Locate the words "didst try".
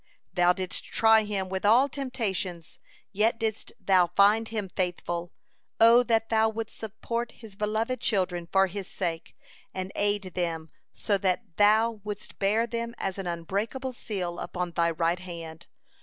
0.51-1.21